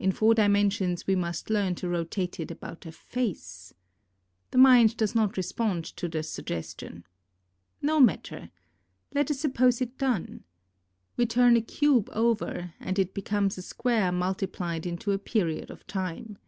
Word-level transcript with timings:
In 0.00 0.10
four 0.10 0.34
dimensions 0.34 1.06
we 1.06 1.14
must 1.14 1.48
learn 1.48 1.76
to 1.76 1.88
rotate 1.88 2.40
it 2.40 2.50
about 2.50 2.84
a 2.84 2.90
face. 2.90 3.72
The 4.50 4.58
mind 4.58 4.96
does 4.96 5.14
not 5.14 5.36
respond 5.36 5.84
to 5.98 6.08
the 6.08 6.24
suggestion. 6.24 7.04
No 7.80 8.00
matter. 8.00 8.50
Let 9.14 9.30
us 9.30 9.38
suppose 9.38 9.80
it 9.80 9.96
done. 9.98 10.42
We 11.16 11.26
turn 11.26 11.56
a 11.56 11.60
cube 11.62 12.10
over, 12.12 12.74
and 12.80 12.98
it 12.98 13.14
becomes 13.14 13.56
a 13.56 13.62
square 13.62 14.10
multiplied 14.10 14.84
into 14.84 15.12
a 15.12 15.18
period 15.20 15.70
of 15.70 15.86
time. 15.86 16.38